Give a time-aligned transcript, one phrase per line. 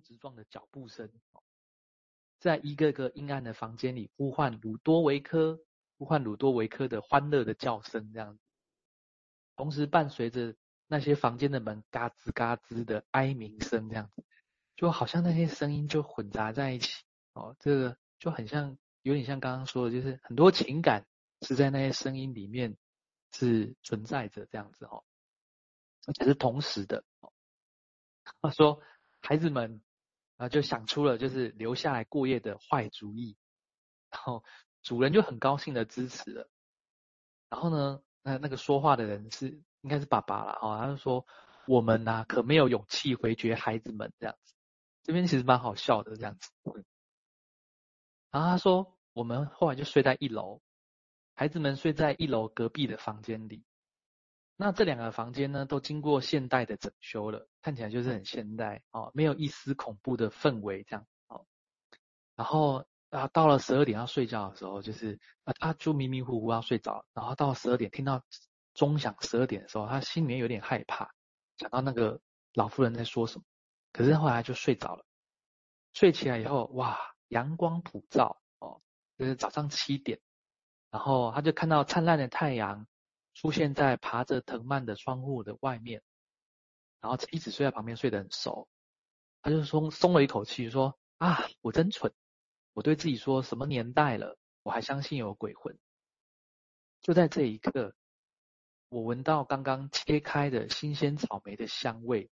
[0.00, 1.10] 直撞的脚步声，
[2.38, 5.60] 在一个个阴暗的房间里呼唤鲁多维科，
[5.98, 8.40] 呼唤鲁多维科的欢乐的叫声，这样子，
[9.56, 14.24] 同时伴随着那些房间的门嘎吱嘎吱的哀鸣声，这样子，
[14.74, 17.04] 就好像那些声音就混杂在一起，
[17.34, 21.06] 哦，这个就很像，有点像刚刚说的，就是很多情感
[21.42, 22.76] 是在那些声音里面
[23.32, 25.04] 是存在着这样子，哦，
[26.06, 27.04] 而且是同时的。
[28.42, 28.80] 他说
[29.20, 29.82] ：“孩子们，
[30.40, 33.36] 啊，就想出了就是留下来过夜的坏主意，
[34.10, 34.42] 然后
[34.82, 36.48] 主人就很高兴的支持了。
[37.50, 41.26] 然后呢，那那个说话的人是应该是爸爸了哦，他就说
[41.66, 44.54] 我们呐、可没有勇气回绝孩子们这样子。
[45.02, 46.50] 这边其实蛮好笑的这样子。
[48.30, 50.62] 然后他说我们后来就睡在一楼，
[51.34, 53.62] 孩子们睡在一楼隔壁的房间里。”
[54.62, 61.46] 那这两个房间呢，都经过现代的整修了，看起来就是很现代哦，没有一丝恐怖的氛围这样哦。
[62.36, 68.22] 然后啊，到了十二点要睡觉的时候，就是啊，他就迷迷糊糊要睡着，然后到十二点听到
[68.74, 71.10] 钟响十二点的时候，他心里面有点害怕，
[71.56, 72.20] 想到那个
[72.52, 73.44] 老妇人在说什么，
[73.94, 75.06] 可是后来就睡着了。
[75.94, 78.82] 睡起来以后，哇，阳光普照哦，
[79.16, 80.20] 就是早上七点，
[80.90, 82.86] 然后他就看到灿烂的太阳。
[83.34, 86.02] 出现在爬着藤蔓的窗户的外面，
[87.00, 88.68] 然后一直睡在旁边，睡得很熟。
[89.42, 92.12] 他就松松了一口气，说：“啊，我真蠢！
[92.74, 95.78] 我对自己说什么年代了，我还相信有鬼魂。”
[97.00, 97.94] 就在这一刻，
[98.90, 102.30] 我闻到刚刚切开的新鲜草莓的香味，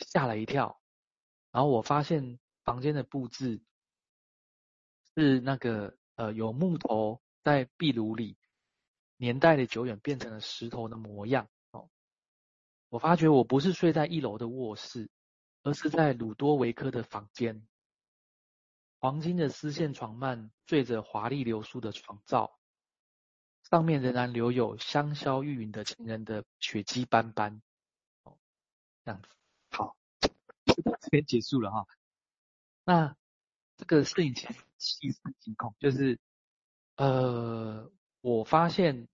[0.00, 0.80] 吓了一跳。
[1.52, 3.62] 然后我发现房间的布置
[5.14, 8.36] 是那个呃，有木头在壁炉里。
[9.22, 11.88] 年代的久远变成了石头的模样哦。
[12.88, 15.08] 我发觉我不是睡在一楼的卧室，
[15.62, 17.64] 而是在鲁多维科的房间。
[18.98, 22.58] 黄金的丝线床幔缀着华丽流苏的床罩，
[23.70, 27.62] 上面仍然留有香消玉殒的情人的血迹斑斑。
[28.24, 28.36] 哦，
[29.04, 29.28] 这样子，
[29.70, 29.96] 好，
[30.64, 31.86] 就到这边结束了哈。
[32.82, 33.16] 那
[33.76, 36.18] 这个摄影其实细思极恐，就是
[36.96, 37.88] 呃，
[38.20, 39.06] 我发现。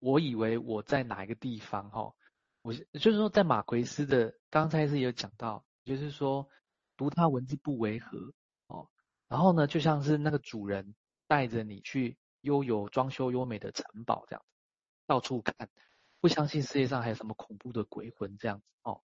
[0.00, 2.14] 我以为我在哪一个地方哈，
[2.62, 6.48] 我就是说在马奎斯的刚才是有讲到，就是说
[6.96, 8.32] 读他文字不违和
[8.66, 8.88] 哦，
[9.28, 10.94] 然后呢就像是那个主人
[11.26, 14.42] 带着你去悠游装修优美的城堡这样，
[15.06, 15.68] 到处看，
[16.20, 19.02] 不相信世界上还有什么恐怖的鬼魂这样子哦。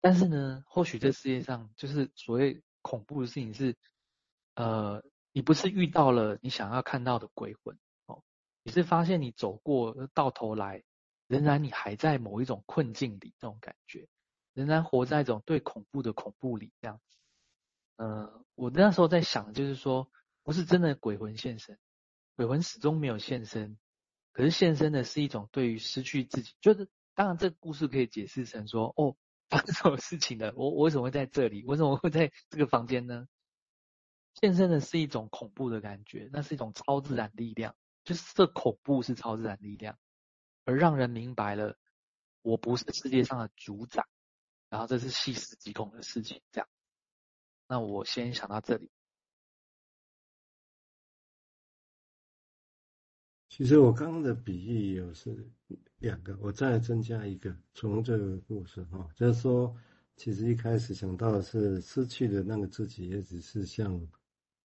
[0.00, 3.76] 但是呢，或许这世界上就是所谓恐怖的事情是，
[4.54, 7.78] 呃，你不是遇到了你想要看到的鬼魂。
[8.68, 10.82] 你是发现你走过到头来，
[11.26, 14.06] 仍然你还在某一种困境里，这种感觉，
[14.52, 17.16] 仍然活在一种对恐怖的恐怖里，这样子。
[17.96, 20.10] 呃，我那时候在想，就是说，
[20.42, 21.78] 不是真的鬼魂现身，
[22.36, 23.78] 鬼魂始终没有现身，
[24.32, 29.16] 可是现身的是一种对于失去自己，就是当然这个故事可以解释成说，哦，
[29.48, 30.52] 发生什么事情了？
[30.54, 31.64] 我我为什么会在这里？
[31.64, 33.26] 为什么会在这个房间呢？
[34.34, 37.74] 现身的是一种恐怖的感觉，那是一种超自然力量。
[38.08, 39.98] 就是这恐怖是超自然力量，
[40.64, 41.76] 而让人明白了
[42.40, 44.02] 我不是世界上的主宰，
[44.70, 46.40] 然后这是细思极恐的事情。
[46.50, 46.68] 这样，
[47.66, 48.90] 那我先想到这里。
[53.50, 55.46] 其实我刚刚的比喻有是
[55.98, 59.76] 两个，我再增加一个，从这个故事哈，就是说，
[60.16, 64.08] 其实一开始想到的是失去的那个自己，也只是像。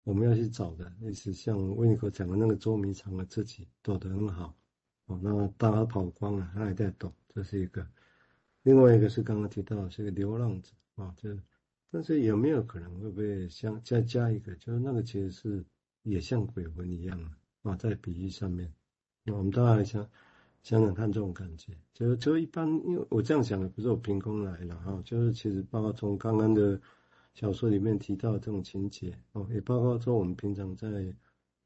[0.04, 4.54] 我们要去找的，类似像维尼口讲的那个捉迷藏的自己，躲得很好。
[5.06, 7.88] 哦，那大家跑光了，他还在躲，这是一个。
[8.64, 11.30] 另外一个是刚刚提到的是个流浪者啊，就
[11.90, 15.66] 但是有没有可能会不会像再加一个，就是那个其实是
[16.02, 17.18] 也像鬼魂一样
[17.62, 18.70] 啊，在比喻上面，
[19.24, 20.10] 那我们大家来想
[20.64, 26.78] 想想看这种感觉，就就一般，因为我这样想的不是我凭空来的哈，就是其实包括从刚刚的。
[27.34, 31.14] 小说里面提到这种情节哦，也包括说我们平常在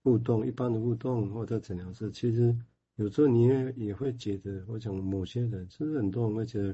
[0.01, 2.57] 互动、一般的互动或者诊疗室，其实
[2.95, 6.73] 有时候你也也会觉得，我想某些人，甚至很多人会觉得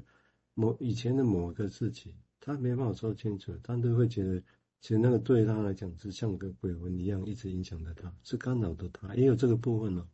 [0.53, 4.39] 某以前的某个自己，他没办法说清楚，但都会觉得，
[4.79, 10.07] 其实那个对他来讲是像个鬼魂一样，一直影响着他，是干扰着他，也有这个部分哦，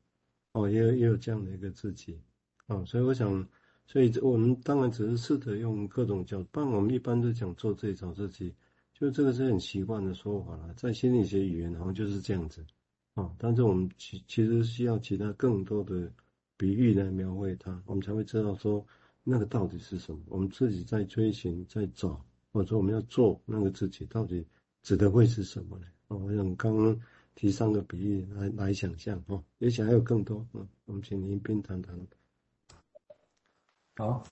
[0.54, 2.18] 哦，也有也有这样的一个自己，
[2.68, 3.46] 哦，所以我想，
[3.86, 8.56] 所以我们当然只是试着用各种角度，不然我们一般都讲做自己找自己。
[9.00, 12.66] 就这个是很习惯的说法了，在心理学语言好像就是这样子，
[13.14, 16.12] 啊，但是我们其其实需要其他更多的
[16.58, 18.86] 比喻来描绘它，我们才会知道说
[19.24, 20.20] 那个到底是什么。
[20.28, 24.46] 我们自己在追寻，在找，或者说我们要做那个自己，到底
[24.84, 25.88] 指的会是什么呢？
[26.10, 27.00] 哦，我想刚刚
[27.36, 31.98] 提三个比喻来来想象哦，也许还有更多，嗯，我们请林斌谈谈。
[33.96, 34.26] 好，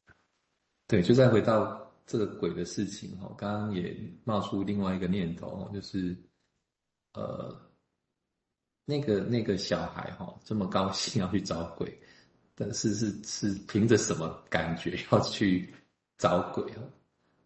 [0.88, 6.16] 对，就再回到这个鬼的事情哈，刚刚也冒出另外一个念头，就是
[7.14, 7.54] 呃，
[8.86, 12.00] 那个那个小孩哈，这么高兴要去找鬼，
[12.56, 15.72] 但是是是凭着什么感觉 要去
[16.18, 16.82] 找鬼啊？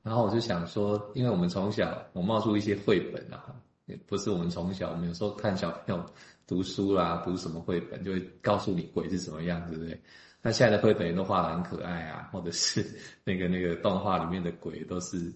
[0.03, 3.59] 然后我就想说，因为我们从小，我冒出一些绘本啊，
[4.07, 6.05] 不是我们从小，我们有时候看小朋友
[6.45, 10.01] 读书啦，读什么绘本，就会告诉你鬼是什么样子，对不对？
[10.41, 12.85] 那现在的绘本也都画得很可爱啊，或者是
[13.23, 15.31] 那个那个动画里面的鬼都是，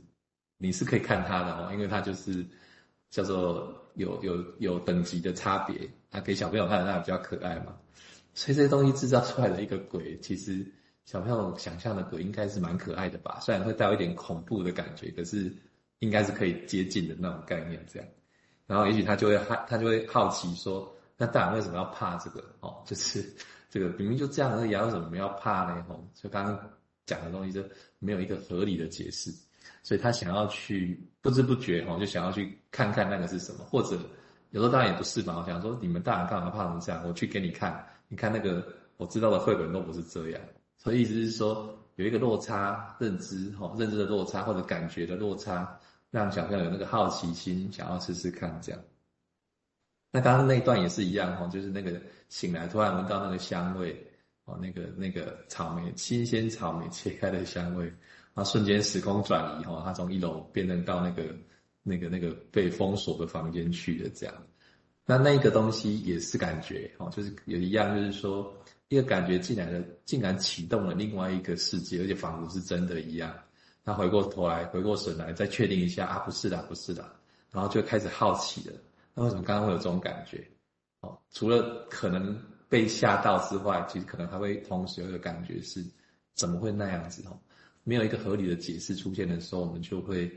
[0.58, 2.46] 你是可以看它的哦，因为它就是
[3.10, 7.76] 叫做有有有等级的差别，啊，给小朋友看的那比较可爱嘛，
[8.34, 10.66] 所以这些东西制造出来的一个鬼，其实。
[11.06, 15.54] 小朋友想象的鬼应该是蛮可爱的吧，虽然会带有一点恐怖的感觉，可是
[16.00, 18.10] 应该是可以接近的那种概念这样。
[18.68, 22.44] 然后也许他就会好，他就会好奇说，那大人为什么要怕这个？
[22.62, 23.24] 哦，就是
[23.70, 25.86] 这个明明就这样而已，为什么要怕呢？
[25.90, 26.60] 哦，就刚刚
[27.06, 27.64] 讲的东西就
[28.00, 29.32] 没有一个合理的解释，
[29.84, 33.98] 所以他想要去不知不觉哦，就想要去看看那个是什么，或者
[34.52, 37.04] 有时候当然也不是吧，我想说你们大人干嘛怕成这样？
[37.08, 38.66] 我去给你看，你看那个
[38.98, 40.42] 我知道的绘本都不是这样。
[40.78, 45.80] 所以意思是说，有一个落差，认知哈，认知的落差或者感觉的落差，
[46.16, 48.82] 让小朋友有那个好奇心，想要试试看这样。
[50.12, 53.94] 那刚刚那一段也是一样哈，就是那个醒来突然闻到那个香味，
[54.46, 57.92] 哦，那个那个草莓，新鲜草莓切开的香味，
[58.34, 61.24] 啊，瞬间时空转移哈，他从一楼变成到那个
[61.84, 64.34] 那个那个被封锁的房间去的这样。
[65.06, 68.56] 那那个东西也是感觉哦，就是有一样，就是说。
[68.88, 73.36] 一个感觉进来了，竟然启动了另外一个世界，而且仿佛是真的一样。
[73.86, 77.08] 他回过头来，回过神来，再确定一下啊，不是的，不是的，
[77.52, 78.76] 然后就开始好奇了。
[79.14, 80.44] 那为什么刚刚会有这种感觉？
[81.02, 82.36] 哦，除了可能
[82.68, 85.86] 被吓到之外，其实可能还会同时有一个感觉是，
[86.34, 87.24] 怎么会那样子？
[87.28, 87.40] 哦，
[87.84, 90.32] 没有一个合理的解释出现的时候，我们就会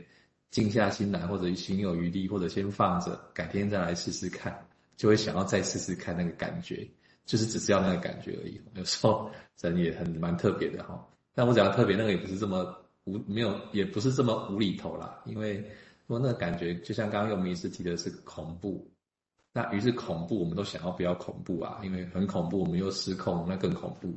[0.51, 4.63] 静下心来，或者心有余力，或者先放着，改天再来试试看，
[4.95, 6.87] 就会想要再试试看那个感觉。
[7.25, 9.29] 就是只是要那个感觉而已，有时候
[9.61, 11.07] 人也很蛮特别的哈。
[11.35, 12.75] 但我讲的特别，那个也不是这么
[13.11, 15.21] 无没有，也不是这么无厘头啦。
[15.25, 15.63] 因为
[16.07, 18.89] 说那个感觉，就像刚刚用迷思提的是恐怖，
[19.53, 21.79] 那于是恐怖，我们都想要不要恐怖啊？
[21.83, 24.13] 因为很恐怖，我们又失控，那更恐怖。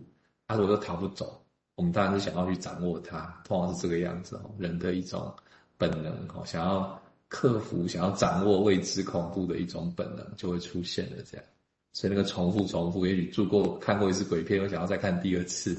[0.46, 1.42] 啊，如果又逃不走，
[1.74, 5.34] 我们当然是想要去掌握它，通常是这个样子哦，人的一种
[5.78, 11.46] 本能哦，想要克服、想要掌握未知恐怖的一种本能，就会出现了这样。
[11.94, 15.76] 所以那个重复重复，也许住过看过一次鬼片，又想要再看第二次，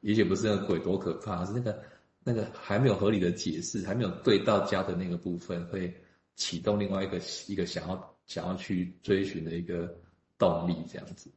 [0.00, 1.80] 也许不是那个鬼多可怕，是那个
[2.28, 5.94] 那个还没有合理的解释，还没有对到家的那个部分，会
[6.34, 9.96] 启动另外一个一个想要想要去追寻的一个
[10.36, 11.30] 动力，这样子。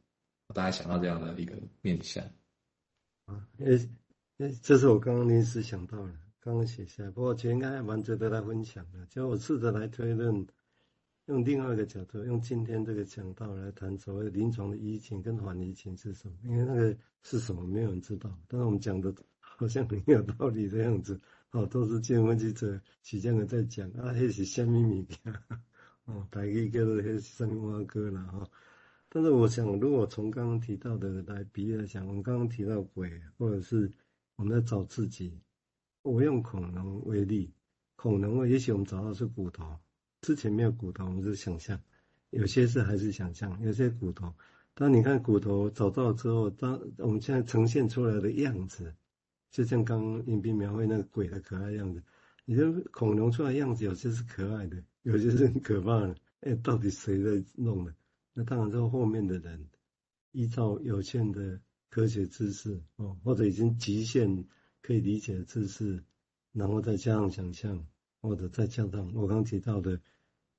[0.52, 2.24] 大家想到这样的一个面向
[3.26, 3.78] 啊，诶
[4.38, 10.44] 诶，这是我刚刚临时想到的，刚刚写下来，不过其实应该还蛮值得来分享的，就我试着来推论。
[11.26, 16.34] 用另外一个角度，用今天这个讲道来谈所谓临床的移情跟缓移情是什么？
[16.42, 18.36] 因为那个是什么，没有人知道。
[18.48, 19.14] 但是我们讲的
[19.60, 21.20] 好像很有道理的样子，
[21.50, 25.18] 哦，都是见闻记者许这样的在讲啊，那是虾米物件？
[26.06, 28.48] 哦，大家叫做那是什么歌了哈？
[29.10, 33.92] 但是我想，如果从刚刚提到的来比来讲，我们刚刚提到鬼，或者是
[34.36, 35.38] 我们在找自己，
[36.00, 37.52] 我用恐龙为例，
[37.96, 39.76] 恐龙也许我们找到是骨头。
[40.22, 41.78] 之前没有骨头，我们是想象，
[42.30, 44.32] 有些是还是想象，有些骨头。
[44.72, 48.94] 当你看骨头找到之后，当我们现在呈现出来的样子，
[49.50, 52.02] 就像刚刚林彬描绘那个鬼的可爱样子，
[52.44, 56.14] 你就恐龙出来样子，有些是可爱的，有些是很可怕的。
[56.40, 57.94] 哎，到底谁在弄的？
[58.32, 59.68] 那当然，是后面的人
[60.32, 64.44] 依照有限的科学知识哦，或者已经极限
[64.82, 66.02] 可以理解的知识，
[66.52, 67.86] 然后再加上想象。
[68.22, 69.98] 或者再加上我刚提到的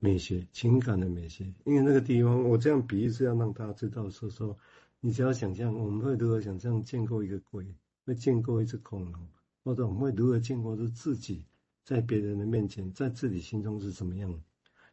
[0.00, 4.58] 美学、情感的美学，因为那个地方，我这样比喻是要让大家知道，说说
[4.98, 9.28] 你只要想象，我们会如何想象见过一个鬼，会见过一只恐龙，
[9.64, 11.44] 或者我们会如何见过是自己
[11.84, 14.42] 在别人的面前，在自己心中是什么样？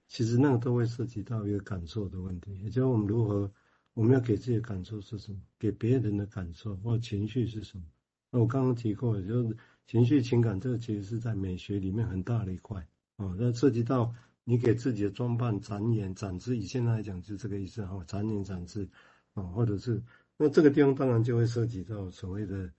[0.08, 3.51] 其实那个都会涉及到一个感受的问题，也就是我们如何，
[3.94, 7.84] 我们要给自己的感受是什么，给别人的感受或情绪是什么？
[8.32, 9.58] 那我刚刚提过，就是。
[9.89, 13.36] 情绪情感，这个其实是在美学里面很大的一块哦。
[13.39, 14.13] 那涉及到
[14.44, 18.88] 你给自己的装扮展演展示，以现在来讲就这个意思哈，展演展示
[19.34, 20.04] 啊，或者是
[20.38, 22.72] 那这个地方当然就会涉及到所谓的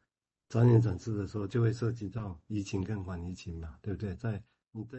[0.51, 4.15] 展演展示的时候，就会涉及到移情跟缓移情嘛，对不对？
[4.17, 4.43] 在
[4.73, 4.99] 你在。